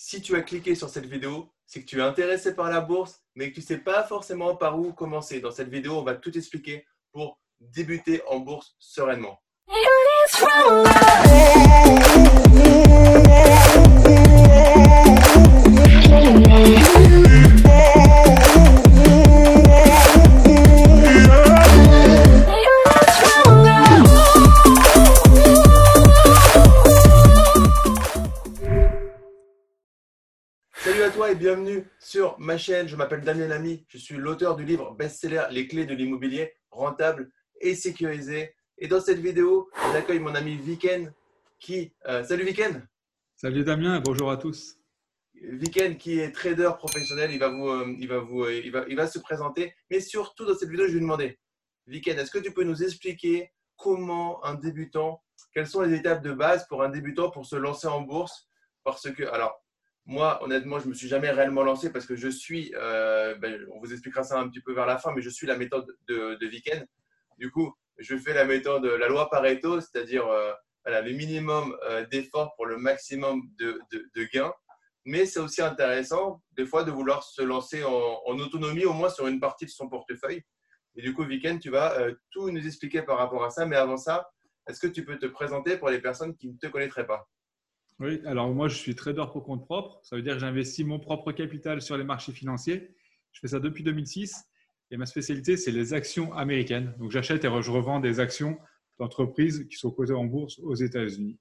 [0.00, 3.20] Si tu as cliqué sur cette vidéo, c'est que tu es intéressé par la bourse,
[3.34, 5.40] mais que tu ne sais pas forcément par où commencer.
[5.40, 9.40] Dans cette vidéo, on va tout expliquer pour débuter en bourse sereinement.
[31.48, 32.88] Bienvenue sur ma chaîne.
[32.88, 33.86] Je m'appelle Damien Lamy.
[33.88, 38.54] Je suis l'auteur du livre best-seller Les clés de l'immobilier rentable et sécurisé.
[38.76, 41.10] Et dans cette vidéo, j'accueille mon ami Viken
[41.58, 41.94] qui.
[42.06, 42.86] Euh, salut Viken
[43.34, 44.76] Salut Damien et bonjour à tous.
[45.40, 48.84] Viken qui est trader professionnel, il va, vous, euh, il, va vous, euh, il, va,
[48.86, 49.72] il va se présenter.
[49.90, 51.38] Mais surtout dans cette vidéo, je vais lui demander
[51.86, 55.22] Viken, est-ce que tu peux nous expliquer comment un débutant,
[55.54, 58.50] quelles sont les étapes de base pour un débutant pour se lancer en bourse?
[58.84, 59.64] Parce que, alors,
[60.08, 63.62] moi, honnêtement, je ne me suis jamais réellement lancé parce que je suis, euh, ben,
[63.74, 65.86] on vous expliquera ça un petit peu vers la fin, mais je suis la méthode
[66.08, 66.86] de, de Viken.
[67.36, 70.50] Du coup, je fais la méthode, la loi Pareto, c'est-à-dire euh,
[70.86, 74.54] le minimum euh, d'efforts pour le maximum de, de, gains.
[75.04, 79.26] Mais c'est aussi intéressant, des fois, de vouloir se lancer en, autonomie, au moins sur
[79.26, 80.42] une partie de son portefeuille.
[80.96, 81.98] Et du coup, Viken, tu vas
[82.30, 83.66] tout nous expliquer par rapport à ça.
[83.66, 84.26] Mais avant ça,
[84.66, 87.28] est-ce que tu peux te présenter pour les personnes qui ne te connaîtraient pas?
[88.00, 89.98] Oui, alors moi je suis trader pour compte propre.
[90.02, 92.94] Ça veut dire que j'investis mon propre capital sur les marchés financiers.
[93.32, 94.44] Je fais ça depuis 2006
[94.90, 96.94] et ma spécialité c'est les actions américaines.
[96.98, 98.58] Donc j'achète et je revends des actions
[98.98, 101.38] d'entreprises qui sont cotées en bourse aux États-Unis.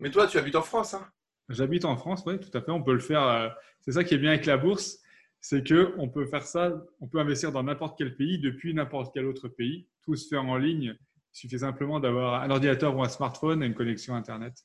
[0.00, 1.06] Mais toi tu habites en France hein?
[1.48, 2.72] J'habite en France, oui, tout à fait.
[2.72, 3.22] On peut le faire.
[3.22, 3.48] Euh,
[3.80, 4.98] c'est ça qui est bien avec la bourse,
[5.40, 6.72] c'est que on peut faire ça.
[7.00, 9.86] On peut investir dans n'importe quel pays depuis n'importe quel autre pays.
[10.02, 10.96] Tout se fait en ligne.
[10.98, 14.64] Il suffit simplement d'avoir un ordinateur ou un smartphone et une connexion Internet.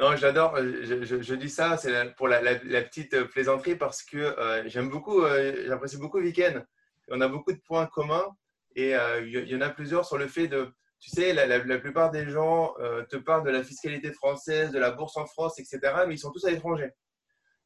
[0.00, 0.56] Non, j'adore.
[0.56, 5.66] Je, je, dis ça, c'est pour la, petite plaisanterie parce que euh, j'aime beaucoup, euh,
[5.66, 6.66] j'apprécie beaucoup Weekend.
[7.08, 8.26] On a beaucoup de points communs
[8.74, 12.10] et euh, il y en a plusieurs sur le fait de, tu sais, la, plupart
[12.10, 12.74] des gens
[13.10, 15.78] te parlent de la fiscalité française, de la bourse en France, etc.
[16.08, 16.88] Mais ils sont tous à l'étranger.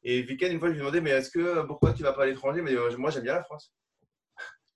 [0.03, 2.23] Et Weekend, une fois, je lui ai demandé, mais est-ce que pourquoi tu vas pas
[2.23, 2.61] à l'étranger?
[2.61, 3.73] Mais moi, j'aime bien la France.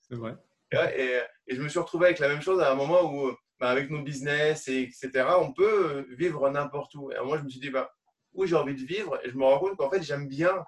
[0.07, 0.37] C'est vrai.
[0.71, 1.19] et,
[1.53, 4.01] je me suis retrouvé avec la même chose à un moment où bah, avec nos
[4.01, 7.11] business, et etc., on peut vivre n'importe où.
[7.11, 7.91] Et moi, je me suis dit, bah,
[8.33, 9.19] où j'ai envie de vivre?
[9.23, 10.63] Et je me rends compte qu'en fait, j'aime bien,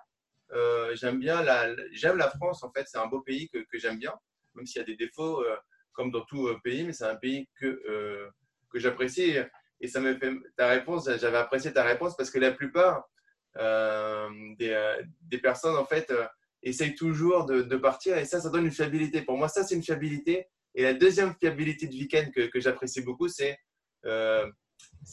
[0.53, 2.63] euh, bien la, j'aime la France.
[2.63, 4.13] En fait, c'est un beau pays que, que j'aime bien,
[4.55, 5.55] même s'il y a des défauts, euh,
[5.93, 8.29] comme dans tout euh, pays, mais c'est un pays que,
[8.69, 9.35] que j'apprécie.
[9.79, 13.09] Et ça me fait ta réponse, j'avais apprécié ta réponse parce que la plupart
[13.55, 16.13] des, des, personnes, en fait,
[16.61, 19.23] essayent toujours de, de, partir et ça, ça donne une fiabilité.
[19.23, 23.01] Pour moi, ça, c'est une fiabilité et la deuxième fiabilité de Weekend que, que j'apprécie
[23.01, 23.57] beaucoup, c'est
[24.05, 24.49] euh,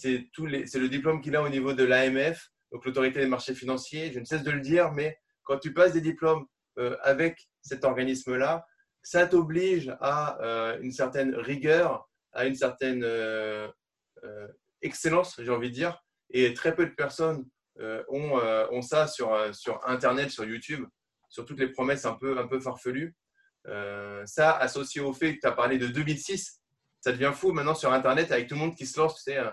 [0.05, 4.13] le diplôme qu'il a au niveau de l'AMF, donc l'autorité des marchés financiers.
[4.13, 6.47] Je ne cesse de le dire, mais quand tu passes des diplômes
[6.79, 8.67] euh, avec cet organisme-là,
[9.03, 13.69] ça t'oblige à euh, une certaine rigueur, à une certaine euh,
[14.83, 16.03] excellence, j'ai envie de dire.
[16.31, 17.47] Et très peu de personnes
[18.09, 18.41] ont,
[18.71, 20.85] ont, ça sur, sur Internet, sur YouTube,
[21.29, 23.15] sur toutes les promesses un peu, un peu farfelues.
[23.67, 26.61] Euh, ça, associé au fait que tu as parlé de 2006,
[27.01, 29.17] ça devient fou maintenant sur Internet avec tout le monde qui se lance.
[29.17, 29.51] Tu sais, euh,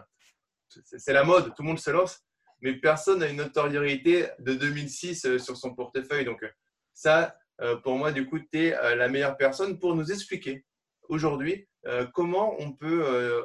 [0.98, 2.26] c'est la mode, tout le monde se lance,
[2.62, 6.26] mais personne n'a une notoriété de 2006 euh, sur son portefeuille.
[6.26, 6.44] Donc,
[6.94, 7.38] ça,
[7.84, 10.66] pour moi, du coup, tu es la meilleure personne pour nous expliquer
[11.10, 11.68] aujourd'hui
[12.14, 13.44] comment on peut,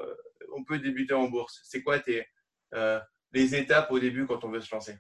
[0.53, 1.61] on peut débuter en bourse.
[1.65, 2.27] C'est quoi tes,
[3.33, 4.97] les étapes au début quand on veut se lancer?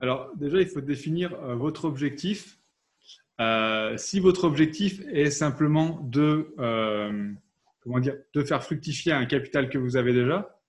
[0.00, 2.57] Alors, déjà, il faut définir votre objectif
[3.40, 7.32] euh, si votre objectif est simplement de, euh,
[7.80, 10.60] comment dire, de faire fructifier un capital que vous avez déjà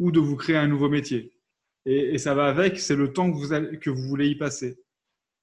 [0.00, 1.32] ou de vous créer un nouveau métier.
[1.86, 4.80] Et, ça va avec, c'est le temps que vous, que vous voulez y passer.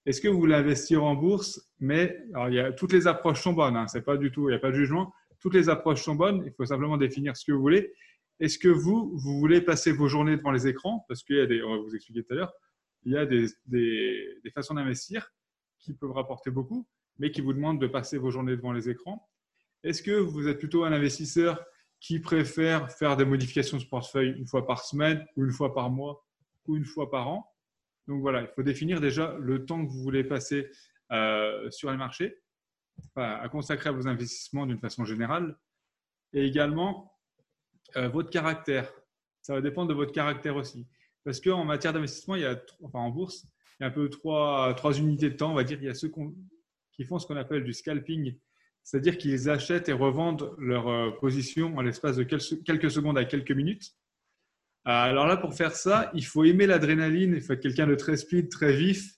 [0.05, 1.71] Est-ce que vous voulez investir en bourse?
[1.79, 4.49] Mais alors, il y a, toutes les approches sont bonnes, hein, c'est pas du tout,
[4.49, 5.13] il n'y a pas de jugement.
[5.39, 7.93] Toutes les approches sont bonnes, il faut simplement définir ce que vous voulez.
[8.39, 11.05] Est-ce que vous, vous voulez passer vos journées devant les écrans?
[11.07, 12.53] Parce qu'il y a des, on va vous expliquer tout à l'heure,
[13.05, 15.31] il y a des, des, des façons d'investir
[15.85, 16.87] qui peuvent rapporter beaucoup,
[17.19, 19.29] mais qui vous demandent de passer vos journées devant les écrans.
[19.83, 21.63] Est-ce que vous êtes plutôt un investisseur
[21.99, 25.89] qui préfère faire des modifications de portefeuille une fois par semaine ou une fois par
[25.89, 26.25] mois
[26.67, 27.51] ou une fois par an?
[28.07, 30.69] Donc voilà, il faut définir déjà le temps que vous voulez passer
[31.11, 32.37] euh, sur les marchés,
[33.15, 35.57] à consacrer à vos investissements d'une façon générale,
[36.33, 37.13] et également
[37.95, 38.91] euh, votre caractère.
[39.41, 40.87] Ça va dépendre de votre caractère aussi.
[41.23, 42.59] Parce qu'en matière d'investissement, il y a,
[42.93, 43.47] en bourse,
[43.79, 45.77] il y a un peu trois, trois unités de temps, on va dire.
[45.81, 46.11] Il y a ceux
[46.91, 48.37] qui font ce qu'on appelle du scalping,
[48.83, 53.51] c'est-à-dire qu'ils achètent et revendent leur euh, position en l'espace de quelques secondes à quelques
[53.51, 53.95] minutes.
[54.85, 58.17] alors là, pour faire ça, il faut aimer l'adrénaline, il faut être quelqu'un de très
[58.17, 59.15] speed, très vif.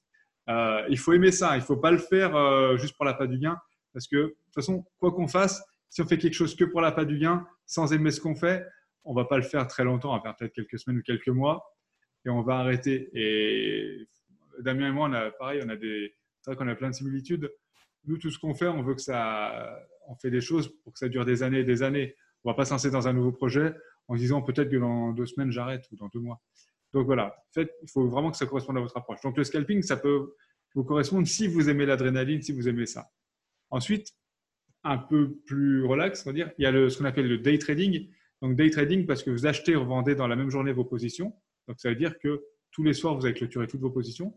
[0.50, 3.13] Euh, il faut aimer ça, il ne faut pas le faire euh, juste pour la
[3.13, 3.57] pas du gain,
[3.94, 6.80] parce que de toute façon, quoi qu'on fasse, si on fait quelque chose que pour
[6.80, 8.65] la pas du gain, sans aimer ce qu'on fait,
[9.04, 11.27] on ne va pas le faire très longtemps, on faire peut-être quelques semaines ou quelques
[11.27, 11.65] mois,
[12.25, 13.09] et on va arrêter.
[13.13, 14.07] Et
[14.59, 16.95] Damien et moi, on a pareil, on a des, c'est vrai qu'on a plein de
[16.95, 17.51] similitudes.
[18.06, 21.00] Nous, tout ce qu'on fait, on veut que ça, on fait des choses pour que
[21.00, 22.15] ça dure des années et des années.
[22.44, 23.74] On va pas lancer dans un nouveau projet
[24.07, 26.42] en disant peut-être que dans deux semaines j'arrête ou dans deux mois.
[26.94, 29.21] Donc voilà, il faut vraiment que ça corresponde à votre approche.
[29.21, 30.33] Donc le scalping, ça peut
[30.74, 33.09] vous correspondre si vous aimez l'adrénaline, si vous aimez ça.
[33.69, 34.13] Ensuite,
[34.83, 37.39] un peu plus relax, on va dire, il y a le, ce qu'on appelle le
[37.39, 38.09] day trading.
[38.42, 41.36] Donc day trading parce que vous achetez et revendez dans la même journée vos positions.
[41.68, 44.33] Donc ça veut dire que tous les soirs, vous allez clôturer toutes vos positions.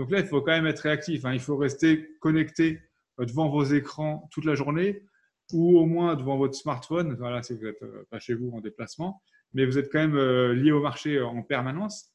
[0.00, 1.26] Donc là, il faut quand même être réactif.
[1.26, 1.34] Hein.
[1.34, 2.80] Il faut rester connecté
[3.18, 5.02] devant vos écrans toute la journée
[5.52, 8.62] ou au moins devant votre smartphone, voilà, si vous n'êtes euh, pas chez vous en
[8.62, 12.14] déplacement, mais vous êtes quand même euh, lié au marché en permanence.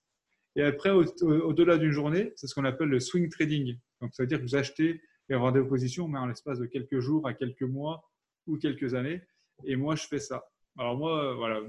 [0.55, 3.77] Et après, au-delà d'une journée, c'est ce qu'on appelle le swing trading.
[4.01, 4.99] Donc, ça veut dire que vous achetez
[5.29, 8.09] et vendez vos positions, mais en l'espace de quelques jours à quelques mois
[8.47, 9.21] ou quelques années.
[9.63, 10.43] Et moi, je fais ça.
[10.79, 11.61] Alors moi, voilà,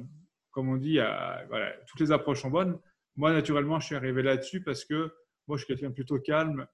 [0.50, 2.78] comme on dit, voilà, toutes les approches sont bonnes.
[3.16, 5.12] Moi, naturellement, je suis arrivé là-dessus parce que
[5.46, 6.66] moi, je suis quelqu'un plutôt calme.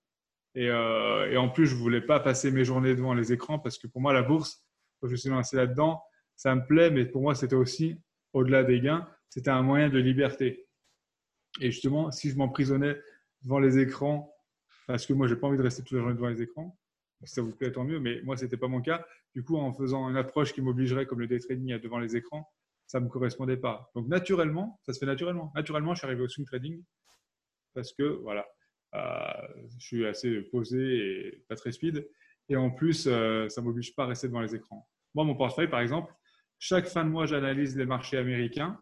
[0.55, 3.79] Et, euh, et, en plus, je voulais pas passer mes journées devant les écrans parce
[3.79, 4.65] que pour moi, la bourse,
[5.01, 6.03] quand je suis lancé là-dedans,
[6.37, 7.97] ça me plaît, mais pour moi, c'était aussi,
[8.33, 10.67] au-delà des gains, c'était un moyen de liberté.
[11.61, 13.01] Et justement, si je m'emprisonnais
[13.43, 14.35] devant les écrans,
[14.87, 16.79] parce que moi, j'ai pas envie de rester toute la journée devant les écrans,
[17.25, 19.07] si ça vous plaît, tant mieux, mais moi, ce n'était pas mon cas.
[19.35, 22.17] Du coup, en faisant une approche qui m'obligerait, comme le day trading, à devant les
[22.17, 22.51] écrans,
[22.87, 23.91] ça me correspondait pas.
[23.95, 25.53] Donc, naturellement, ça se fait naturellement.
[25.55, 26.83] Naturellement, je suis arrivé au swing trading
[27.75, 28.47] parce que, voilà,
[28.95, 32.07] je suis assez posé et pas très speed.
[32.49, 34.89] Et en plus, euh, ça ne m'oblige pas à rester devant les écrans.
[35.15, 36.13] Moi, mon portefeuille, par exemple,
[36.59, 38.79] chaque fin de mois, j'analyse les marchés américains.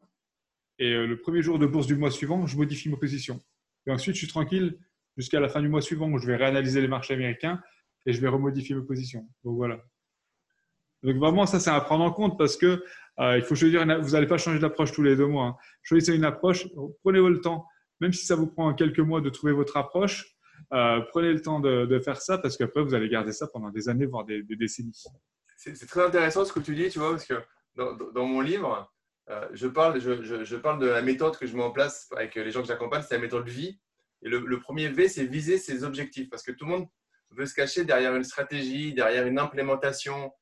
[0.79, 3.41] Et euh, le premier jour de bourse du mois suivant, je modifie ma position.
[3.87, 4.79] Et ensuite, je suis tranquille
[5.17, 7.61] jusqu'à la fin du mois suivant où je vais réanalyser les marchés américains
[8.07, 9.27] et je vais remodifier mes positions.
[9.45, 9.81] Donc voilà.
[11.03, 12.83] Donc vraiment, ça, c'est à prendre en compte parce que
[13.19, 13.85] euh, il faut choisir.
[14.01, 15.47] vous n'allez pas changer d'approche tous les deux mois.
[15.47, 15.57] Hein.
[15.83, 16.67] Choisissez une approche,
[17.03, 17.67] prenez le temps,
[18.01, 20.37] même si ça vous prend quelques mois de trouver votre approche.
[20.73, 23.89] Euh, prenez le temps de, faire ça parce qu'après, vous allez garder ça pendant des
[23.89, 25.05] années, voire des, décennies.
[25.57, 27.35] C'est très intéressant ce que tu dis, tu vois, parce que
[27.75, 28.91] dans, mon livre,
[29.29, 32.69] euh, je, parle, de la méthode que je mets en place avec les gens que
[32.69, 33.79] j'accompagne, c'est la méthode vie.
[34.23, 36.89] Et le, premier V, c'est viser ses objectifs, parce que tout le monde
[37.31, 40.33] veut se cacher derrière une stratégie, derrière une implémentation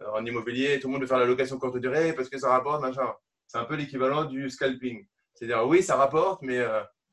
[0.00, 0.80] euh, en immobilier.
[0.80, 3.12] Tout le monde veut faire la location courte durée parce que ça rapporte, machin.
[3.46, 5.06] C'est un peu l'équivalent du scalping.
[5.34, 6.58] C'est-à-dire, oui, ça rapporte, mais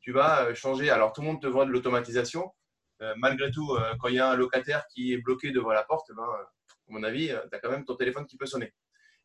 [0.05, 0.91] tu vas changer.
[0.91, 2.51] Alors, tout le monde te vend de l'automatisation,
[3.01, 5.83] euh, malgré tout, euh, quand il y a un locataire qui est bloqué devant la
[5.83, 6.47] porte, ben, à
[6.89, 8.71] mon avis, euh, tu as quand même ton téléphone qui peut sonner.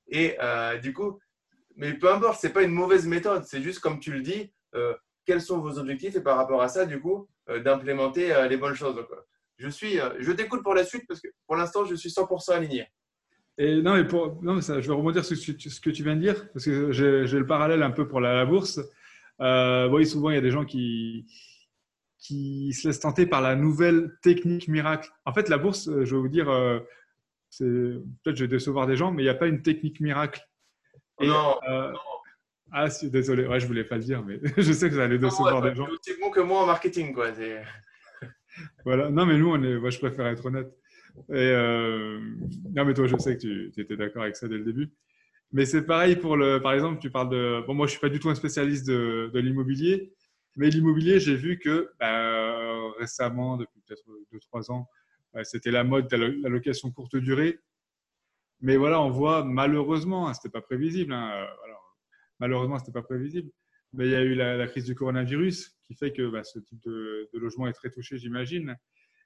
[0.09, 0.37] Et
[0.83, 1.21] du coup,
[1.77, 4.53] mais peu importe, ce n'est pas une mauvaise méthode, c'est juste comme tu le dis,
[5.25, 8.97] quels sont vos objectifs et par rapport à ça, du coup, d'implémenter les bonnes choses.
[9.59, 12.89] je suis, je t'écoute pour la suite parce que pour l'instant, je suis 100% aligné.
[13.57, 16.23] Et non, mais pour, non, ça, je vais rebondir sur ce que tu viens de
[16.23, 18.81] dire parce que j'ai le parallèle un peu pour la, bourse.
[19.41, 21.27] Euh, souvent, il y a des gens qui,
[22.21, 25.11] qui se laisse tenter par la nouvelle technique miracle.
[25.25, 26.79] En fait, la bourse, euh, je vais vous dire, euh,
[27.59, 30.41] peut-être je vais décevoir des gens, mais il n'y a pas une technique miracle.
[31.21, 31.93] non, euh,
[32.73, 35.63] Ah, désolé, ouais, je voulais pas le dire, mais je sais que ça allait décevoir
[35.63, 35.89] des gens.
[36.03, 37.31] C'est bon que moi en marketing, quoi.
[38.85, 40.71] voilà, non, mais nous, on est, moi, je préfère être honnête.
[41.33, 41.53] Et
[42.77, 44.91] non, mais toi, je sais que tu, tu étais d'accord avec ça dès le début.
[45.53, 48.09] Mais c'est pareil pour le, par exemple, tu parles de, bon, moi, je suis pas
[48.09, 50.13] du tout un spécialiste de, de l'immobilier,
[50.57, 54.89] mais l'immobilier, j'ai vu que bah, récemment, depuis peut-être 2-3 ans,
[55.33, 57.59] bah, c'était la mode de la location courte durée.
[58.61, 61.13] Mais voilà, on voit malheureusement, hein, ce n'était pas prévisible.
[61.13, 61.73] Hein, euh,
[62.39, 63.51] malheureusement, ce n'était pas prévisible.
[63.93, 66.81] Mais il y a eu la, crise du coronavirus qui fait que bah, ce type
[66.85, 68.77] de, logement est très touché, j'imagine.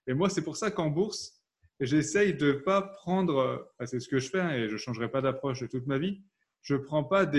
[0.07, 1.44] Et moi, c'est pour ça qu'en bourse,
[1.81, 5.11] j'essaye de ne pas prendre, c'est ce que je fais hein, et je ne changerai
[5.11, 6.23] pas d'approche de toute ma vie,
[6.63, 7.31] je ne prends pas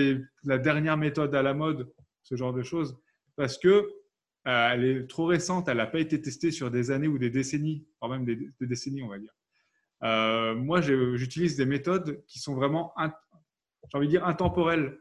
[0.44, 2.98] la dernière méthode à la mode, ce genre de choses
[3.36, 7.08] parce que euh, elle est trop récente, elle n'a pas été testée sur des années
[7.08, 9.32] ou des décennies, quand même des, décennies, on va dire.
[10.02, 15.00] Euh, moi, j'utilise des méthodes qui sont vraiment, j'ai envie de dire, intemporelles.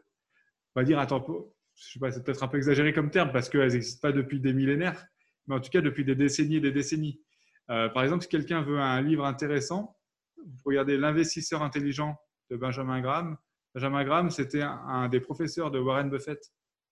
[0.75, 1.47] On va dire intemporelles.
[1.75, 5.05] C'est peut-être un peu exagéré comme terme parce qu'elles n'existent pas depuis des millénaires,
[5.47, 7.21] mais en tout cas depuis des décennies et des décennies.
[7.69, 9.97] Euh, par exemple, si quelqu'un veut un livre intéressant,
[10.37, 12.17] vous regardez L'investisseur intelligent
[12.49, 13.37] de Benjamin Graham.
[13.73, 16.39] Benjamin Graham, c'était un, des professeurs de Warren Buffett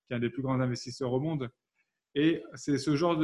[0.05, 1.49] qui est un des plus grands investisseurs au monde.
[2.15, 3.17] Et c'est ce genre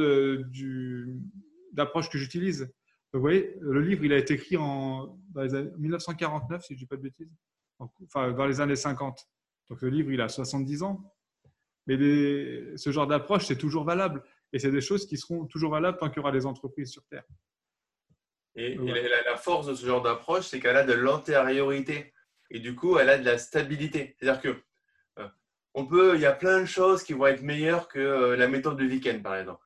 [1.72, 2.72] d'approche que j'utilise.
[3.12, 6.74] Vous voyez, le livre, il a été écrit en dans les années 1949, si je
[6.74, 7.30] ne dis pas de bêtises,
[7.78, 9.28] enfin dans les années 50.
[9.68, 11.12] Donc le livre, il a 70 ans.
[11.86, 11.96] mais
[12.76, 14.22] ce genre d'approche, c'est toujours valable.
[14.52, 17.04] Et c'est des choses qui seront toujours valables tant qu'il y aura des entreprises sur
[17.06, 17.24] Terre.
[18.56, 22.12] Et, la, force de ce genre d'approche, c'est qu'elle a de l'antériorité.
[22.50, 24.16] Et du coup, elle a de la stabilité.
[24.18, 24.62] C'est-à-dire que
[25.18, 25.28] euh,
[25.74, 28.48] on peut, il y a plein de choses qui vont être meilleures que euh, la
[28.48, 29.64] méthode de Viken, par exemple.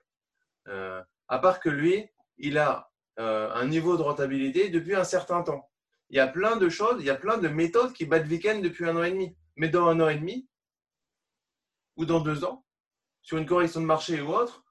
[0.69, 5.71] Euh, à part que lui, il a un niveau de rentabilité depuis un certain temps.
[6.11, 8.61] Il y a plein de choses, il y a plein de méthodes qui battent Viken
[8.61, 9.37] depuis un an et demi.
[9.55, 10.49] Mais dans un an et demi,
[11.97, 12.67] ou dans deux ans,
[13.23, 14.64] sur une correction de marché ou autre,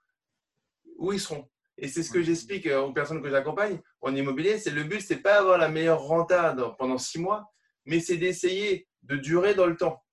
[0.98, 1.50] où ils seront.
[1.78, 4.60] Et c'est ce que j'explique aux personnes que j'accompagne en immobilier.
[4.60, 7.52] C'est le but, c'est pas avoir la meilleure renta pendant six mois,
[7.86, 10.04] mais c'est d'essayer de durer dans le temps.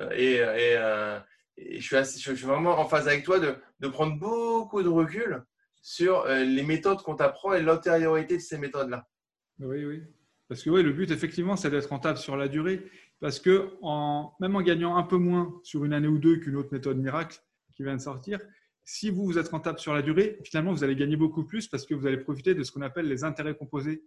[0.00, 1.18] Euh, et, euh,
[1.58, 5.44] je, suis je, suis vraiment en phase avec toi de, de prendre beaucoup de recul
[5.82, 9.06] sur euh, les méthodes qu'on t'apprend et l'antériorité de ces méthodes-là.
[9.58, 10.02] Oui, oui.
[10.48, 12.82] Parce que oui, le but, effectivement, c'est d'être rentable sur la durée.
[13.20, 16.56] Parce que en, même en gagnant un peu moins sur une année ou deux qu'une
[16.56, 17.38] autre méthode miracle
[17.74, 18.40] qui vient de sortir,
[18.84, 21.86] si vous, vous êtes rentable sur la durée, finalement, vous allez gagner beaucoup plus parce
[21.86, 24.02] que vous allez profiter de ce qu'on appelle les intérêts composés.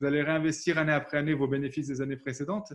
[0.00, 2.72] Vous allez réinvestir année après année vos bénéfices des années précédentes.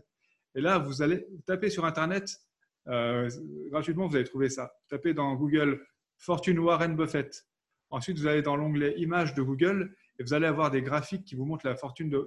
[0.55, 2.39] Et là, vous allez taper sur Internet,
[2.87, 3.29] euh,
[3.69, 4.71] gratuitement, vous allez trouver ça.
[4.87, 5.85] Tapez dans Google
[6.17, 7.45] Fortune Warren Buffett.
[7.89, 11.35] Ensuite, vous allez dans l'onglet Images de Google et vous allez avoir des graphiques qui
[11.35, 11.67] vous montrent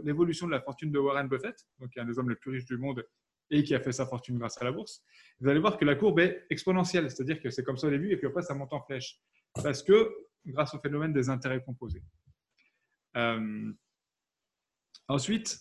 [0.03, 2.65] l'évolution de, de la fortune de Warren Buffett, donc un des hommes les plus riches
[2.65, 3.05] du monde
[3.53, 5.05] et qui a fait sa fortune grâce à la bourse,
[5.41, 8.11] vous allez voir que la courbe est exponentielle, c'est-à-dire que c'est comme ça au début
[8.11, 9.21] et puis après ça monte en flèche,
[9.63, 10.11] parce que
[10.47, 12.03] grâce au phénomène des intérêts composés.
[13.17, 13.73] Euh,
[15.07, 15.61] ensuite,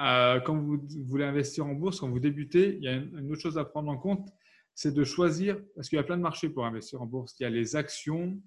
[0.00, 3.40] euh, quand vous voulez investir en bourse, quand vous débutez, il y a une autre
[3.40, 4.28] chose à prendre en compte,
[4.74, 7.36] c'est de choisir, parce qu'il y a plein de marchés pour investir en bourse.
[7.38, 8.42] Il y a les actions,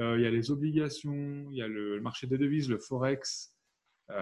[0.00, 3.54] euh, il y a les obligations, il y a le marché des devises, le forex,
[4.08, 4.14] il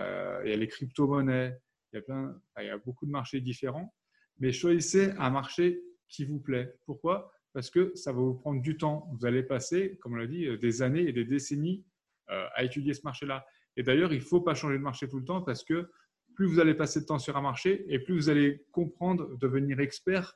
[0.49, 1.59] y a les crypto-monnaies,
[1.93, 3.95] il y a, beaucoup de marchés différents,
[4.39, 6.75] mais choisissez un marché qui vous plaît.
[6.87, 7.33] Pourquoi?
[7.53, 9.09] Parce que ça va vous prendre du temps.
[9.13, 11.85] Vous allez passer, comme on l'a dit, des années et des décennies
[12.31, 13.45] euh, à étudier ce marché-là.
[13.77, 15.91] Et d'ailleurs, il ne faut pas changer de marché tout le temps parce que
[16.35, 19.81] plus vous allez passer de temps sur un marché et plus vous allez comprendre, devenir
[19.81, 20.35] expert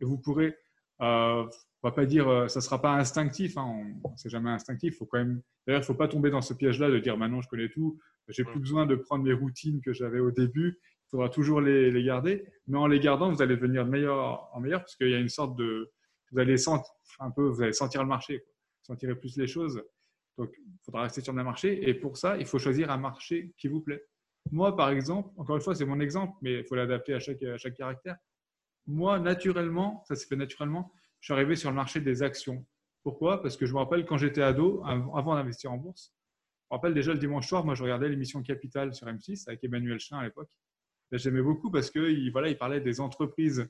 [0.00, 0.56] et vous pourrez,
[1.00, 1.46] euh,
[1.82, 3.84] on va pas dire, euh, ça sera pas instinctif, hein,
[4.16, 4.98] c'est jamais instinctif.
[4.98, 7.48] Faut quand même, d'ailleurs, il faut pas tomber dans ce piège-là de dire maintenant je
[7.48, 10.78] connais tout, j'ai plus besoin de prendre mes routines que j'avais au début
[11.10, 12.46] il faudra toujours les, garder.
[12.68, 15.28] Mais en les gardant, vous allez devenir meilleur en meilleur parce qu'il y a une
[15.28, 15.90] sorte de.
[16.30, 18.52] Vous allez, sentir, un peu, vous allez sentir le marché, quoi.
[18.52, 19.82] vous sentirez plus les choses.
[20.38, 21.88] Donc, il faudra rester sur le marché.
[21.88, 24.04] Et pour ça, il faut choisir un marché qui vous plaît.
[24.52, 27.42] Moi, par exemple, encore une fois, c'est mon exemple, mais il faut l'adapter à chaque,
[27.42, 28.16] à chaque caractère.
[28.86, 32.66] Moi, naturellement, ça s'est fait naturellement, je suis arrivé sur le marché des actions.
[33.02, 33.42] Pourquoi?
[33.42, 36.12] Parce que je me rappelle quand j'étais ado, avant d'investir en bourse,
[36.70, 39.64] je me rappelle déjà le dimanche soir, moi je regardais l'émission Capital sur M6 avec
[39.64, 40.50] Emmanuel Chin à l'époque.
[41.12, 43.68] J'aimais beaucoup parce qu'il voilà, il parlait des entreprises.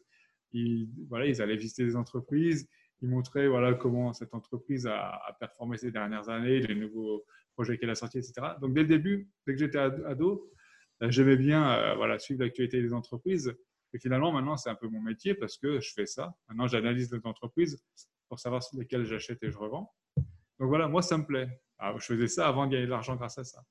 [0.52, 2.68] Il, voilà, ils allaient visiter des entreprises.
[3.00, 7.90] Il montrait voilà, comment cette entreprise a, performé ces dernières années, les nouveaux projets qu'elle
[7.90, 8.34] a sortis, etc.
[8.60, 10.50] Donc, dès le début, dès que j'étais ado,
[11.02, 13.54] euh, j'aimais bien euh, voilà, suivre l'actualité des entreprises.
[13.92, 16.34] Et finalement, maintenant, c'est un peu mon métier parce que je fais ça.
[16.48, 17.82] Maintenant, j'analyse les entreprises
[18.28, 19.92] pour savoir lesquelles j'achète et je revends.
[20.16, 21.48] Donc voilà, moi, ça me plaît.
[21.78, 23.64] Ah, je faisais ça avant de gagner de l'argent grâce à ça.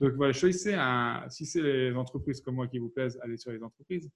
[0.00, 3.52] Donc voilà, choisissez un, si c'est les entreprises comme moi qui vous plaisent, allez sur
[3.52, 4.10] les entreprises.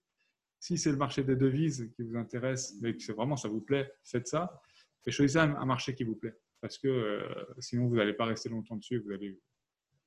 [0.60, 3.92] Si c'est le marché des devises qui vous intéresse, mais que vraiment ça vous plaît,
[4.04, 4.60] faites ça.
[5.06, 6.34] Et choisissez un, marché qui vous plaît.
[6.60, 9.02] Parce que euh, sinon, vous n'allez pas rester longtemps dessus.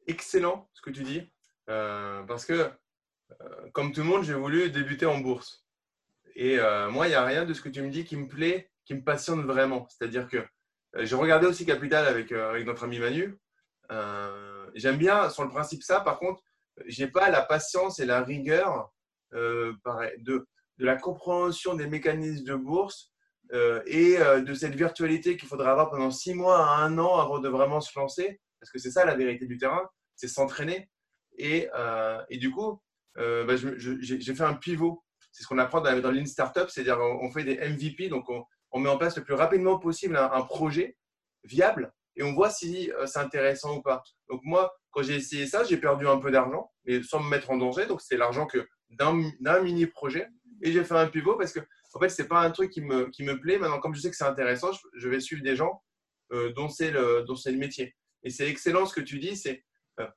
[0.06, 1.22] Excellent ce que tu dis.
[1.70, 2.70] Euh, parce que,
[3.74, 5.66] comme tout le monde, j'ai voulu débuter en bourse.
[6.36, 6.58] Et
[6.90, 8.94] moi, il n'y a rien de ce que tu me dis qui me plaît, qui
[8.94, 9.88] me passionne vraiment.
[9.90, 10.46] C'est-à-dire que
[10.96, 13.38] j'ai regardé aussi Capital avec, avec notre ami Manu.
[14.76, 16.02] J'aime bien sur le principe ça.
[16.02, 16.42] Par contre,
[16.86, 18.92] j'ai pas la patience et la rigueur
[19.34, 19.74] euh,
[20.20, 20.48] de,
[20.78, 23.12] la compréhension des mécanismes de bourse
[23.54, 27.20] euh, et euh, de cette virtualité qu'il faudra avoir pendant six mois à un an
[27.20, 28.42] avant de vraiment se lancer.
[28.60, 30.90] Parce que c'est ça la vérité du terrain, c'est s'entraîner.
[31.38, 31.70] Et,
[32.32, 32.82] du coup,
[33.16, 35.04] bah, j'ai fait un pivot.
[35.32, 38.26] C'est ce qu'on apprend dans, dans Startup, c'est-à-dire on, fait des MVP, donc
[38.72, 40.98] on, met en place le plus rapidement possible un projet
[41.44, 44.04] viable et on voit si euh, c'est intéressant ou pas.
[44.30, 47.50] Donc moi, quand j'ai essayé ça, j'ai perdu un peu d'argent, mais sans me mettre
[47.52, 47.86] en danger.
[47.86, 50.28] Donc c'est l'argent que d'un mini projet.
[50.64, 51.62] Et j'ai fait un pivot parce que
[51.94, 53.58] en fait, c'est pas un truc qui me, qui me plaît.
[53.58, 55.82] Maintenant, comme je sais que c'est intéressant, je, vais suivre des gens
[56.32, 57.96] euh, dont c'est le, le métier.
[58.24, 59.36] Et c'est excellent ce que tu dis.
[59.36, 59.64] C'est
[60.00, 60.08] euh,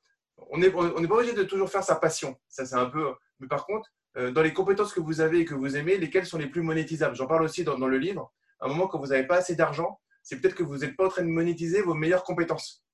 [0.50, 2.36] on n'est on est pas obligé de toujours faire sa passion.
[2.48, 3.14] Ça, c'est un peu.
[3.40, 6.38] Mais par contre, dans les compétences que vous avez et que vous aimez, lesquelles sont
[6.38, 7.16] les plus monétisables?
[7.16, 8.32] J'en parle aussi dans, dans, le livre.
[8.60, 11.06] À un moment, quand vous n'avez pas assez d'argent, c'est peut-être que vous n'êtes pas
[11.06, 12.84] en train de monétiser vos meilleures compétences.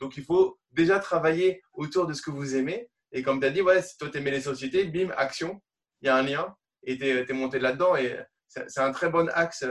[0.00, 2.90] Donc, il faut déjà travailler autour de ce que vous aimez.
[3.12, 5.62] Et comme tu as dit, ouais, si toi, tu les sociétés, bim, action,
[6.00, 7.96] il y a un lien et tu es, monté là-dedans.
[7.96, 9.64] Et c'est un très bon axe,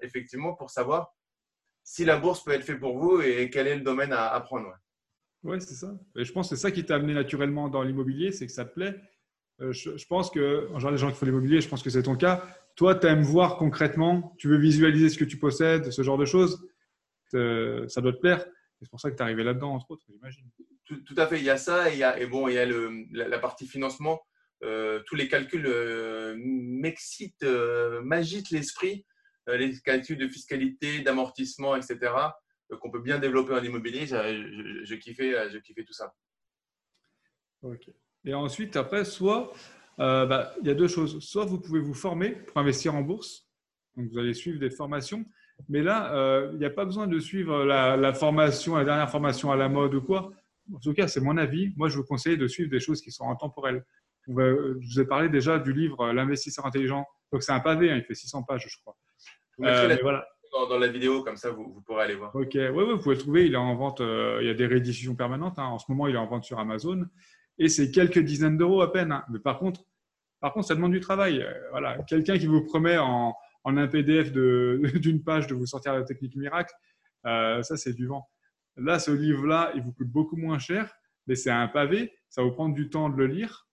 [0.00, 1.12] effectivement, pour savoir
[1.84, 4.72] si la bourse peut être faite pour vous et quel est le domaine à, apprendre.
[5.44, 5.92] Oui, c'est ça.
[6.16, 8.64] Et je pense que c'est ça qui t'a amené naturellement dans l'immobilier, c'est que ça
[8.64, 9.00] te plaît.
[9.60, 12.04] Euh, je, pense que, en général, les gens qui font l'immobilier, je pense que c'est
[12.04, 12.44] ton cas.
[12.76, 16.24] Toi, tu aimes voir concrètement, tu veux visualiser ce que tu possèdes, ce genre de
[16.24, 16.66] choses.
[17.30, 18.44] ça doit te plaire.
[18.80, 20.44] C'est pour ça que tu es arrivé là-dedans, entre autres, j'imagine.
[20.86, 21.38] Tout, à fait.
[21.38, 24.20] Il y a ça et, bon, il y a le, la, partie financement.
[24.62, 27.46] Euh, tous les calculs euh, m'excitent,
[28.02, 29.06] m'agitent l'esprit.
[29.46, 32.12] les calculs de fiscalité, d'amortissement, etc
[32.76, 34.06] qu'on peut bien développer en immobilier.
[34.06, 36.14] Je, je, kiffais, je kiffais tout ça.
[37.62, 37.90] Ok.
[38.24, 39.52] Et ensuite, après, soit
[39.98, 41.20] euh, bah, il y a deux choses.
[41.20, 43.48] Soit vous pouvez vous former pour investir en bourse.
[43.96, 45.24] Donc, vous allez suivre des formations.
[45.68, 49.52] Mais là, euh, il n'y a pas besoin de suivre la, formation, la dernière formation
[49.52, 50.32] à la mode ou quoi.
[50.74, 51.72] En tout cas, c'est mon avis.
[51.76, 53.84] Moi, je vous conseille de suivre des choses qui sont intemporelles.
[54.26, 57.06] je vous ai parlé déjà du livre L'investisseur intelligent.
[57.32, 58.96] Donc, c'est un pavé, hein, il fait 600 pages, je crois.
[59.60, 62.34] Euh, voilà dans, la vidéo, comme ça vous, pourrez aller voir.
[62.34, 63.46] Ok, oui, ouais, vous pouvez le trouver.
[63.46, 65.58] Il est en vente, euh, il y a des rééditions permanentes.
[65.58, 65.64] Hein.
[65.64, 67.06] En ce moment, il est en vente sur Amazon
[67.58, 69.12] et c'est quelques dizaines d'euros à peine.
[69.12, 69.24] Hein.
[69.30, 69.84] Mais par contre,
[70.40, 71.40] par contre, ça demande du travail.
[71.40, 74.32] Euh, voilà, quelqu'un qui vous promet en, en un PDF
[75.00, 76.74] d'une page de vous sortir la technique miracle,
[77.26, 78.28] euh, ça c'est du vent.
[78.76, 80.92] Là, ce livre-là, il vous coûte beaucoup moins cher,
[81.26, 82.12] mais c'est un pavé.
[82.28, 83.68] Ça va vous prendre du temps de le lire.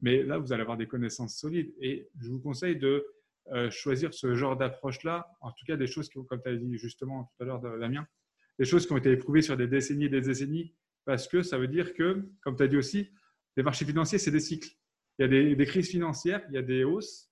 [0.00, 1.72] Mais là, vous allez avoir des connaissances solides.
[1.80, 3.06] Et je vous conseille de
[3.50, 6.78] euh, choisir ce genre d'approche-là, en tout cas des choses qui, comme tu as dit
[6.78, 8.06] justement tout à l'heure, Damien,
[8.58, 11.58] des choses qui ont été éprouvées sur des décennies et des décennies, parce que ça
[11.58, 13.10] veut dire que, comme tu as dit aussi,
[13.56, 14.70] les marchés financiers, c'est des cycles.
[15.18, 17.30] Il y a des, crises financières, il y a des hausses,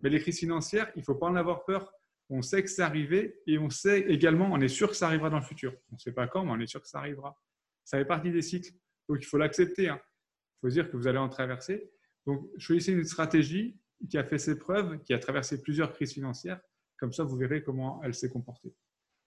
[0.00, 1.92] mais les crises financières, il ne faut pas en avoir peur.
[2.30, 5.30] On sait que c'est arrivé et on sait également, on est sûr que ça arrivera
[5.30, 5.74] dans le futur.
[5.90, 7.36] On ne sait pas quand, mais on est sûr que ça arrivera.
[7.84, 8.72] Ça fait partie des cycles.
[9.08, 9.88] Donc, il faut l'accepter.
[9.88, 10.00] Hein.
[10.00, 11.90] Il faut dire que vous allez en traverser.
[12.26, 16.60] Donc, choisissez une stratégie qui a fait ses preuves, qui a traversé plusieurs crises financières.
[16.98, 18.74] Comme ça, vous verrez comment elle s'est comportée.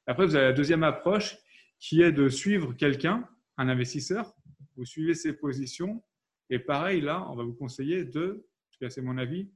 [0.07, 1.37] Après, vous avez la deuxième approche
[1.79, 4.33] qui est de suivre quelqu'un, un investisseur.
[4.75, 6.03] Vous suivez ses positions.
[6.49, 8.45] Et pareil, là, on va vous conseiller de,
[8.89, 9.51] c'est mon avis,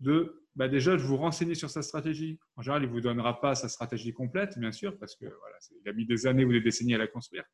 [0.00, 2.38] de bah déjà de vous renseigner sur sa stratégie.
[2.56, 5.56] En général, il ne vous donnera pas sa stratégie complète, bien sûr, parce que voilà,
[5.82, 7.44] il a mis des années ou des décennies à la construire.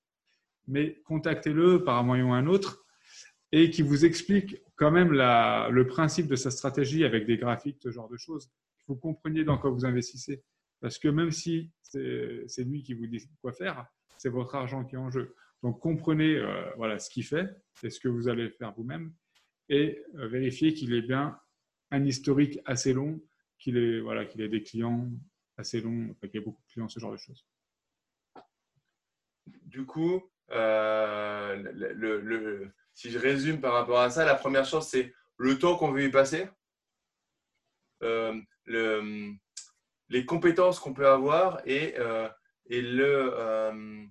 [0.66, 2.84] Mais contactez-le par un moyen ou un autre
[3.52, 7.90] et qui vous explique quand même le principe de sa stratégie avec des graphiques, ce
[7.90, 8.50] genre de choses,
[8.86, 10.42] vous compreniez dans quoi vous investissez.
[10.80, 13.86] Parce que même si c'est lui qui vous dit quoi faire,
[14.18, 15.34] c'est votre argent qui est en jeu.
[15.62, 17.48] Donc comprenez euh, voilà, ce qu'il fait
[17.82, 19.12] et ce que vous allez faire vous-même
[19.68, 21.38] et euh, vérifiez qu'il est bien
[21.90, 23.20] un historique assez long,
[23.58, 25.08] qu'il ait, voilà, qu'il ait des clients
[25.56, 27.46] assez longs, qu'il y ait beaucoup de clients, ce genre de choses.
[29.62, 35.14] Du coup, euh, le, si je résume par rapport à ça, la première chose, c'est
[35.36, 36.48] le temps qu'on veut y passer,
[38.02, 38.34] euh,
[38.64, 39.34] le,
[40.08, 42.28] les compétences qu'on peut avoir et, euh,
[42.66, 44.04] et le, euh,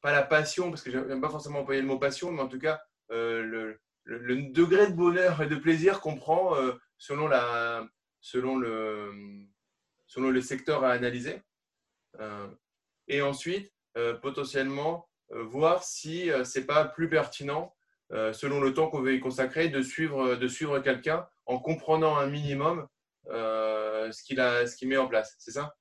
[0.00, 2.48] pas la passion, parce que je n'aime pas forcément employer le mot passion, mais en
[2.48, 6.56] tout cas, le, le, degré de bonheur et de plaisir qu'on prend
[6.96, 7.86] selon, la,
[8.22, 9.12] selon, le,
[10.06, 11.42] selon le secteur à analyser.
[13.08, 13.70] et ensuite,
[14.22, 17.76] potentiellement, voir si ce n'est pas plus pertinent
[18.32, 22.26] selon le temps qu'on veut y consacrer, de suivre, de suivre quelqu'un en comprenant un
[22.26, 22.86] minimum
[23.30, 25.34] euh, ce qu'il met en place.
[25.38, 25.74] C'est ça?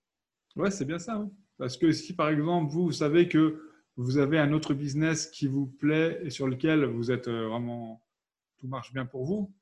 [0.56, 1.26] Ouais, c'est bien ça.
[1.58, 3.62] Parce que si par exemple, vous, savez que
[3.98, 8.04] vous avez un autre business qui vous plaît et sur lequel vous êtes euh, vraiment,
[8.58, 9.54] tout marche bien pour vous,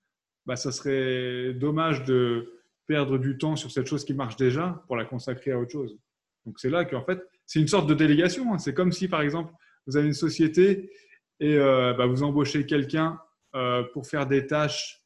[0.45, 2.53] bah, ça serait dommage de
[2.87, 5.97] perdre du temps sur cette chose qui marche déjà pour la consacrer à autre chose.
[6.45, 8.53] Donc c'est là qu'en fait, c'est une sorte de délégation.
[8.53, 8.57] Hein.
[8.57, 9.53] C'est comme si par exemple,
[9.85, 10.91] vous avez une société
[11.39, 13.19] et euh, bah, vous embauchez quelqu'un
[13.55, 15.03] euh, pour faire des tâches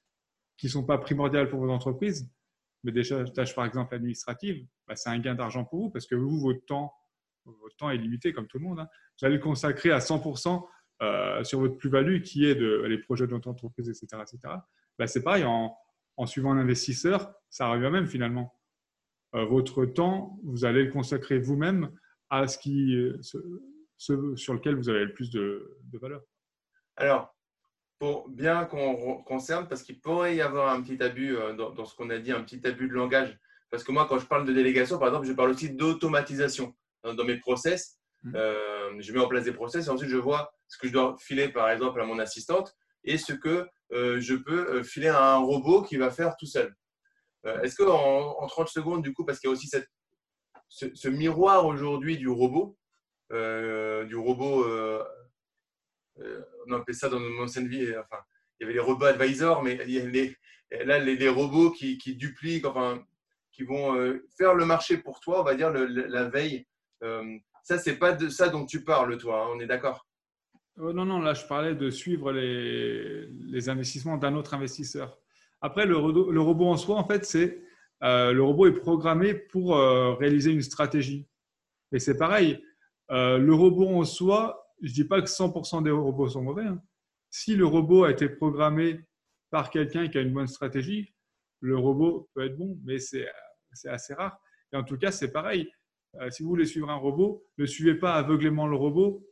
[0.57, 2.29] qui ne sont pas primordiales pour vos entreprises,
[2.83, 6.15] mais des tâches par exemple administratives, bah, c'est un gain d'argent pour vous parce que
[6.15, 6.93] vous, votre temps,
[7.45, 8.79] votre temps est limité comme tout le monde.
[8.79, 8.87] Hein.
[9.19, 10.65] Vous allez le consacrer à 100%
[11.01, 14.21] euh, sur votre plus-value qui est les projets de votre entreprise, etc.
[14.21, 14.55] etc.
[14.97, 15.75] Bah, c'est pareil, en,
[16.17, 18.55] en, suivant un investisseur, ça revient même finalement.
[19.33, 21.91] votre temps, vous allez le consacrer vous-même
[22.29, 22.95] à ce qui,
[24.35, 26.21] sur lequel vous avez le plus de, valeur
[26.97, 27.33] Alors,
[27.99, 31.95] pour bien qu'on concerne, parce qu'il pourrait y avoir un petit abus euh, dans, ce
[31.95, 33.37] qu'on a dit, un petit abus de langage.
[33.69, 37.23] Parce que moi, quand je parle de délégation, par exemple, je parle aussi d'automatisation dans,
[37.23, 37.99] mes process.
[38.23, 38.35] Mmh.
[38.35, 41.15] Euh, je mets en place des process et ensuite je vois ce que je dois
[41.19, 45.37] filer, par exemple, à mon assistante et ce que euh, je peux filer à un
[45.37, 46.75] robot qui va faire tout seul.
[47.61, 49.89] Est-ce qu'en en 30 secondes, du coup, parce qu'il y a aussi cette,
[50.69, 52.77] ce miroir aujourd'hui du robot,
[53.33, 54.65] du robot.
[54.65, 55.03] Euh,
[56.19, 57.87] euh, on appelait ça dans mon ancienne vie.
[57.97, 58.21] Enfin,
[58.59, 59.75] il y avait les robots advisors, mais
[60.85, 62.65] là, les, robots qui, dupliquent.
[63.51, 66.65] Qui vont faire le marché pour toi, on va dire la veille.
[67.63, 69.43] ça, c'est pas de ça dont tu parles, toi.
[69.43, 70.07] Hein, on est d'accord?
[70.77, 71.19] Non, non.
[71.19, 75.19] Là, je parlais de suivre les, investissements d'un autre investisseur.
[75.61, 77.61] Après, le, robot en soi, en fait, c'est
[78.01, 79.77] le robot est programmé pour
[80.17, 81.27] réaliser une stratégie.
[81.91, 82.63] Et c'est pareil.
[83.13, 86.65] Le robot en soi, je ne dis pas que 100% des robots sont mauvais.
[86.65, 86.81] Hein.
[87.29, 88.99] Si le robot a été programmé
[89.49, 91.13] par quelqu'un qui a une bonne stratégie,
[91.61, 93.27] le robot peut être bon, mais c'est
[93.85, 94.37] assez rare.
[94.71, 95.71] Et en tout cas, c'est pareil.
[96.21, 99.25] Euh, si vous voulez suivre un robot, ne suivez pas aveuglément le robot.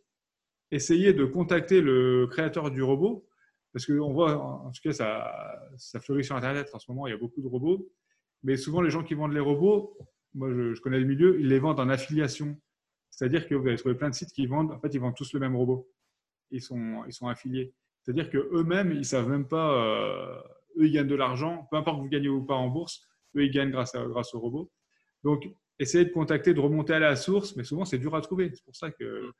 [0.71, 3.27] Essayez de contacter le créateur du robot,
[3.73, 7.13] parce qu'on voit, en tout cas, ça, fleurit sur Internet en ce moment, il y
[7.13, 7.89] a beaucoup de robots.
[8.43, 9.97] Mais souvent, les gens qui vendent les robots,
[10.33, 12.57] moi je connais le milieu, ils les vendent en affiliation.
[13.21, 15.31] C'est-à-dire que vous allez trouver plein de sites qui vendent, en fait, ils vendent tous
[15.33, 15.87] le même robot.
[16.49, 17.71] Ils sont, ils sont affiliés.
[18.01, 20.41] C'est-à-dire qu'eux-mêmes, ils ne savent même pas, euh,
[20.79, 23.45] eux, ils gagnent de l'argent, peu importe que vous gagnez ou pas en bourse, eux,
[23.45, 24.71] ils gagnent grâce, à, grâce au robot.
[25.23, 28.49] Donc, essayez de contacter, de remonter à la source, mais souvent, c'est dur à trouver.
[28.55, 29.31] C'est pour ça que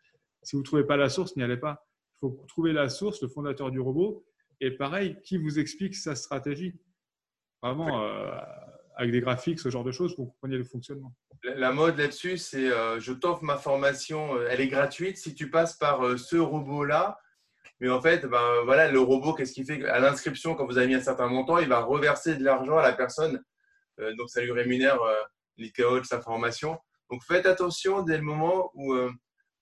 [0.43, 1.83] si vous ne trouvez pas la source, n'y allez pas.
[2.17, 4.23] Il faut trouver la source, le fondateur du robot,
[4.59, 6.79] et pareil, qui vous explique sa stratégie?
[7.63, 8.29] Vraiment, euh,
[9.01, 11.11] avec des graphiques, ce genre de choses, pour que vous compreniez le fonctionnement.
[11.43, 15.49] La mode là-dessus, c'est euh, je t'offre ma formation, euh, elle est gratuite si tu
[15.49, 17.17] passes par euh, ce robot-là.
[17.79, 19.83] Mais en fait, ben, voilà, le robot, qu'est-ce qu'il fait?
[19.85, 22.83] À l'inscription, quand vous avez mis un certain montant, il va reverser de l'argent à
[22.83, 23.41] la personne.
[23.97, 24.99] donc, ça lui rémunère
[25.57, 26.77] l'ICAO de sa formation.
[27.09, 28.93] Donc, faites attention dès le moment où,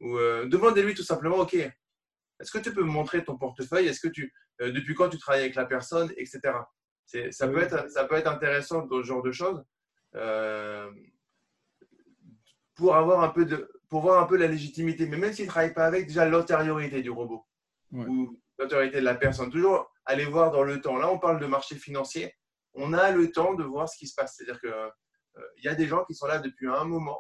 [0.02, 3.88] où demandez-lui tout simplement, OK, est-ce que tu peux me montrer ton portefeuille?
[3.88, 6.42] Est-ce que tu, depuis quand tu travailles avec la personne, etc.
[7.32, 9.64] Ça peut, être, ça peut être intéressant dans ce genre de choses
[10.16, 10.92] euh,
[12.76, 15.08] pour, avoir un peu de, pour voir un peu la légitimité.
[15.08, 17.46] Mais même s'il ne travaille pas avec, déjà l'antériorité du robot
[17.92, 19.50] ou l'antériorité de la personne.
[19.50, 20.98] Toujours aller voir dans le temps.
[20.98, 22.36] Là, on parle de marché financier.
[22.74, 24.36] On a le temps de voir ce qui se passe.
[24.36, 27.20] C'est-à-dire qu'il euh, y a des gens qui sont là depuis un moment.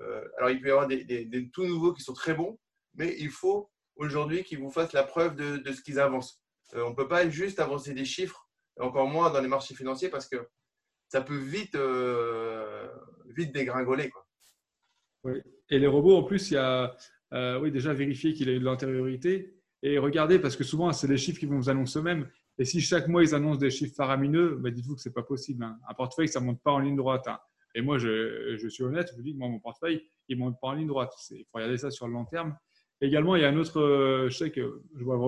[0.00, 2.58] Euh, alors, il peut y avoir des, des, tout nouveaux qui sont très bons,
[2.94, 6.42] mais il faut aujourd'hui qu'ils vous fassent la preuve de, de ce qu'ils avancent.
[6.74, 8.49] on ne peut pas juste avancer des chiffres
[8.80, 10.36] encore moins dans les marchés financiers parce que
[11.08, 12.88] ça peut vite, euh,
[13.36, 14.10] vite dégringoler.
[14.10, 14.26] Quoi.
[15.24, 15.40] Oui.
[15.68, 16.96] Et les robots, en plus, il y a
[17.32, 21.08] euh, oui, déjà vérifier qu'il a eu de l'antériorité et regardez, parce que souvent, c'est
[21.08, 22.28] des chiffres qui vont vous annoncer eux-mêmes.
[22.58, 25.22] Et si chaque mois, ils annoncent des chiffres faramineux, bah, dites-vous que ce n'est pas
[25.22, 25.64] possible.
[25.64, 25.78] Hein.
[25.88, 27.26] Un portefeuille, ça ne monte pas en ligne droite.
[27.26, 27.38] Hein.
[27.74, 30.44] Et moi, je, je, suis honnête, je vous dis que moi, mon portefeuille, il ne
[30.44, 31.12] monte pas en ligne droite.
[31.30, 32.56] Il faut regarder ça sur le long terme.
[33.00, 35.18] Également, il y a un autre, euh, je sais que je vois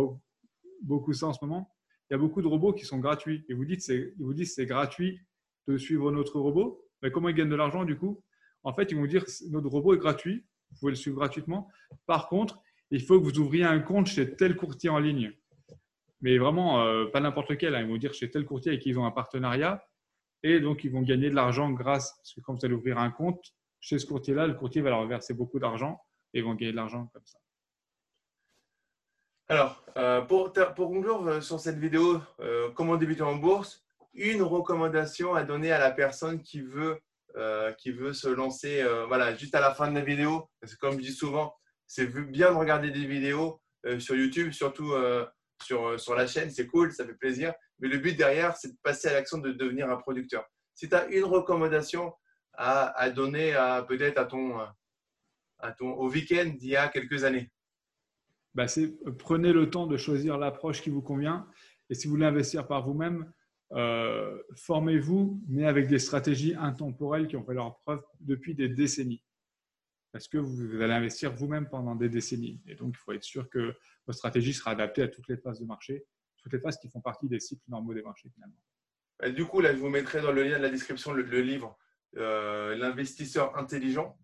[0.82, 1.70] beaucoup ça en ce moment,
[2.12, 3.42] il y a beaucoup de robots qui sont gratuits.
[3.48, 5.18] Et vous dites, ils vous disent c'est gratuit
[5.66, 6.87] de suivre notre robot.
[7.01, 8.22] Mais comment ils gagnent de l'argent du coup?
[8.64, 11.68] En fait, ils vont dire notre robot est gratuit, vous pouvez le suivre gratuitement.
[12.05, 15.33] Par contre, il faut que vous ouvriez un compte chez tel courtier en ligne.
[16.20, 17.75] Mais vraiment, euh, pas n'importe lequel.
[17.75, 17.81] Hein.
[17.81, 19.83] Ils vont dire chez tel courtier avec qui ils ont un partenariat.
[20.42, 23.11] Et donc, ils vont gagner de l'argent grâce, parce que quand vous allez ouvrir un
[23.11, 25.98] compte chez ce courtier-là, le courtier va leur verser beaucoup d'argent
[26.35, 27.38] et ils vont gagner de l'argent comme ça.
[29.52, 33.84] Alors, euh, pour, conclure euh, sur cette vidéo, euh, comment débuter en bourse,
[34.14, 36.98] une recommandation à donner à la personne qui veut,
[37.76, 40.48] qui veut se lancer voilà, juste à la fin de la vidéo.
[40.60, 41.54] Parce que comme je dis souvent,
[41.86, 43.58] c'est bien de regarder des vidéos
[43.98, 44.92] sur YouTube, surtout
[45.62, 47.54] sur, sur la chaîne, c'est cool, ça fait plaisir.
[47.78, 50.44] Mais le but derrière, c'est de passer à l'action de devenir un producteur.
[50.74, 52.12] Si tu as une recommandation
[52.52, 53.54] à, à donner
[53.88, 54.58] peut-être à ton,
[55.58, 57.50] à ton, au week-end d'il y a quelques années,
[58.54, 58.66] bah,
[59.18, 61.46] prenez le temps de choisir l'approche qui vous convient.
[61.90, 63.32] Et si vous voulez investir par vous-même,
[63.72, 69.24] euh, formez-vous, mais avec des stratégies intemporelles qui ont fait leur preuve depuis des décennies.
[70.12, 72.60] Parce que vous allez investir vous-même pendant des décennies.
[72.66, 73.74] Et donc, il faut être sûr que
[74.06, 76.04] votre stratégie sera adaptée à toutes les phases de marché,
[76.36, 79.34] toutes les phases qui font partie des cycles normaux des marchés finalement.
[79.34, 81.78] du coup, là, je vous mettrai dans le lien de la description le, livre
[82.16, 84.18] euh, L'investisseur intelligent.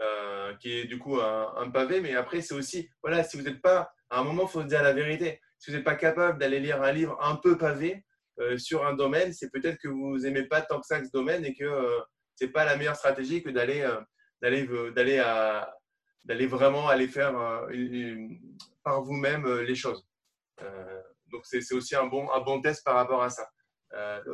[0.00, 0.19] Euh,
[0.58, 2.00] qui est du coup un, pavé.
[2.00, 4.82] Mais après, c'est aussi, voilà, si vous n'êtes pas, à un moment, il faut dire
[4.82, 5.40] la vérité.
[5.58, 8.04] Si vous n'êtes pas capable d'aller lire un livre un peu pavé
[8.38, 11.44] euh, sur un domaine, c'est peut-être que vous n'aimez pas tant que ça ce domaine
[11.44, 12.00] et que euh,
[12.36, 13.86] ce n'est pas la meilleure stratégie que d'aller
[14.40, 15.22] d'aller d'aller
[16.24, 17.34] d'aller vraiment aller faire
[18.82, 20.06] par vous-même les choses.
[21.26, 23.46] donc, c'est aussi un bon, un bon test par rapport à ça.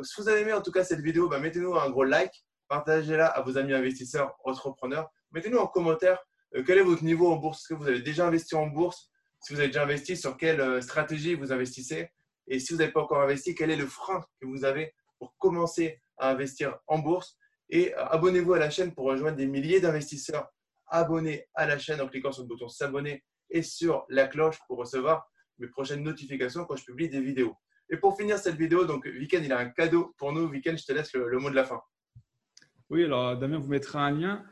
[0.03, 3.27] si vous avez aimé en tout cas cette vidéo, bah, mettez-nous un gros like, partagez-la
[3.27, 6.19] à vos amis investisseurs, entrepreneurs Mettez-nous en commentaire
[6.55, 7.59] euh, quel est votre niveau en bourse.
[7.59, 9.09] Est-ce que vous avez déjà investi en bourse?
[9.41, 12.09] Si vous avez déjà investi, sur quelle euh, stratégie vous investissez?
[12.47, 15.35] Et si vous n'avez pas encore investi, quel est le frein que vous avez pour
[15.37, 17.37] commencer à investir en bourse?
[17.69, 20.47] Et euh, abonnez-vous à la chaîne pour rejoindre des milliers d'investisseurs
[20.87, 24.77] abonnés à la chaîne en cliquant sur le bouton s'abonner et sur la cloche pour
[24.77, 27.55] recevoir mes prochaines notifications quand je publie des vidéos.
[27.89, 30.49] Et pour finir cette vidéo, donc Viken, il a un cadeau pour nous.
[30.49, 31.81] Viken, je te laisse le mot de la fin.
[32.89, 34.45] Oui, alors Damien vous mettra un lien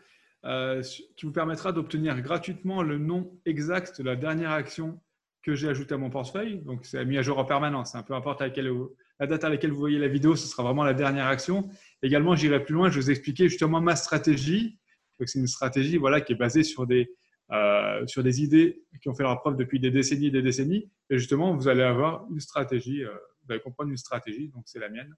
[0.46, 0.82] euh,
[1.16, 5.00] qui vous permettra d'obtenir gratuitement le nom exact de la dernière action
[5.42, 6.60] que j'ai ajoutée à mon portefeuille.
[6.62, 7.96] Donc, c'est mis à jour en permanence.
[7.96, 8.04] Hein.
[8.04, 8.72] Peu importe à laquelle,
[9.20, 11.70] la date à laquelle vous voyez la vidéo, ce sera vraiment la dernière action.
[12.02, 14.80] Également, j'irai plus loin, je vais vous expliquer justement ma stratégie.
[15.20, 17.12] c'est une stratégie voilà, qui est basée sur des,
[17.52, 20.90] euh, sur des idées qui ont fait leur preuve depuis des décennies et des décennies.
[21.12, 23.12] Et justement, vous allez avoir une stratégie, euh,
[23.44, 25.14] vous allez comprendre une stratégie, donc c'est la mienne.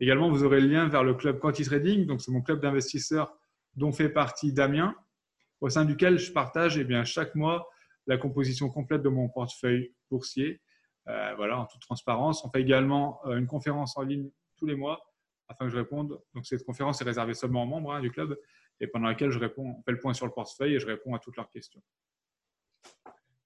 [0.00, 3.38] Également, vous aurez le lien vers le club Quanti Trading, donc c'est mon club d'investisseurs
[3.74, 4.94] dont fait partie Damien,
[5.60, 7.68] au sein duquel je partage eh bien, chaque mois
[8.06, 10.60] la composition complète de mon portefeuille boursier.
[11.08, 12.44] Euh, voilà, en toute transparence.
[12.44, 15.00] On fait également une conférence en ligne tous les mois
[15.48, 16.20] afin que je réponde.
[16.34, 18.38] Donc, cette conférence est réservée seulement aux membres hein, du club
[18.80, 21.18] et pendant laquelle je réponds, on le point sur le portefeuille et je réponds à
[21.18, 21.82] toutes leurs questions.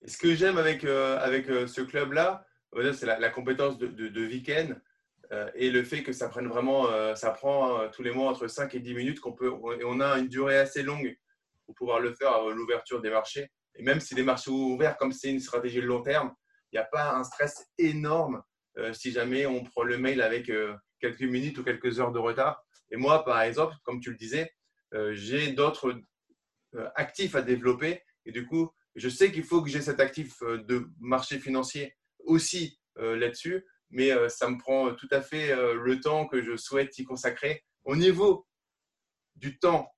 [0.07, 2.47] ce que j'aime avec, euh, avec euh, ce club-là,
[2.93, 4.75] c'est la, compétence de, de, week-end euh,
[5.55, 8.81] et le fait que ça prenne vraiment, ça prend tous les mois entre 5 et
[8.81, 11.17] 10 minutes qu'on peut, et on a une durée assez longue
[11.67, 13.51] pour pouvoir le faire à l'ouverture des marchés.
[13.75, 16.33] Et même si les marchés ouverts, comme c'est une stratégie de long terme,
[16.73, 18.43] il n'y a pas un stress énorme
[18.93, 20.51] si jamais on prend le mail avec
[21.01, 22.65] quelques minutes ou quelques heures de retard.
[22.91, 24.53] Et moi, par exemple, comme tu le disais,
[24.95, 26.01] euh, j'ai d'autres
[26.75, 28.03] euh, actifs à développer.
[28.25, 31.95] Et du coup, je sais qu'il faut que j'ai cet actif euh, de marché financier
[32.21, 37.05] aussi là-dessus, mais ça me prend tout à fait le temps que je souhaite y
[37.05, 38.47] consacrer au niveau
[39.37, 39.93] du temps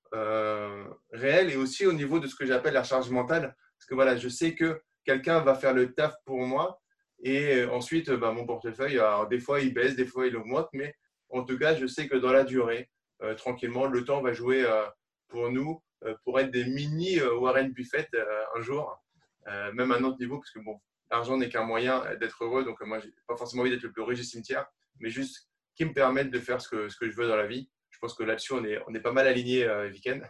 [1.13, 3.57] réel et aussi au niveau de ce que j'appelle la charge mentale.
[3.79, 6.81] Parce que voilà, je sais que quelqu'un va faire le taf pour moi
[7.23, 10.95] et ensuite, bah, mon portefeuille, alors, des fois il baisse, des fois il augmente, mais
[11.31, 12.91] en tout cas, je sais que dans la durée,
[13.23, 13.87] euh, tranquillement.
[13.87, 14.85] Le temps va jouer euh,
[15.29, 18.09] pour nous euh, pour être des mini Warren Buffett
[18.55, 19.03] un jour,
[19.47, 22.65] même à un autre niveau, parce que bon, l'argent n'est qu'un moyen d'être heureux.
[22.65, 24.67] Donc, moi, j'ai pas forcément envie d'être le plus riche du cimetière,
[25.01, 27.47] mais juste qui me permettent de faire ce que, ce que je veux dans la
[27.47, 27.71] vie.
[27.91, 30.23] Je pense que là-dessus, on est, on est pas mal aligné, euh, Weekend.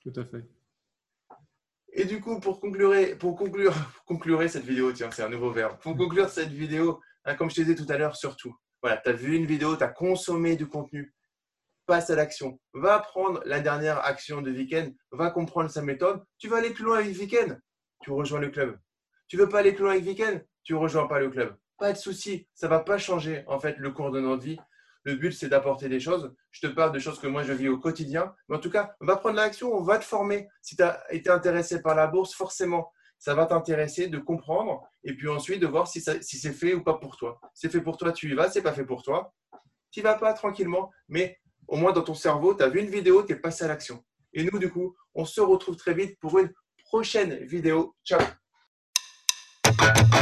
[0.00, 0.44] Tout à fait.
[1.96, 5.50] Et du coup, pour conclure, pour conclure, pour conclure cette vidéo, tiens, c'est un nouveau
[5.50, 5.78] verbe.
[5.78, 9.08] Pour conclure cette vidéo, hein, comme je te disais tout à l'heure, surtout, voilà, tu
[9.08, 11.14] as vu une vidéo, tu as consommé du contenu,
[11.86, 12.60] passe à l'action.
[12.72, 16.22] Va prendre la dernière action de week-end, va comprendre sa méthode.
[16.38, 17.56] Tu vas aller plus loin avec week-end,
[18.02, 18.76] tu rejoins le club.
[19.34, 21.56] Tu veux pas aller plus loin avec week-end, tu rejoins pas le club.
[21.76, 24.60] Pas de souci, ça va pas changer en fait le cours de notre vie.
[25.02, 26.32] Le but, c'est d'apporter des choses.
[26.52, 28.32] Je te parle de choses que moi, je vis au quotidien.
[28.48, 30.46] Mais en tout cas, va prendre l'action, on va te former.
[30.62, 35.16] Si tu as été intéressé par la bourse, forcément, ça va t'intéresser de comprendre et
[35.16, 37.40] puis ensuite de voir si, si c'est fait ou pas pour toi.
[37.54, 38.48] C'est fait pour toi, tu y vas.
[38.48, 39.34] C'est pas fait pour toi,
[39.90, 40.92] tu vas pas tranquillement.
[41.08, 43.66] Mais au moins dans ton cerveau, tu as vu une vidéo, tu es passé à
[43.66, 44.00] l'action.
[44.32, 46.52] Et nous, du coup, on se retrouve très vite pour une
[46.84, 47.96] prochaine vidéo.
[48.04, 48.20] Ciao
[49.84, 50.14] Thank